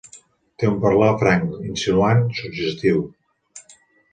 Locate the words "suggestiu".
2.41-3.07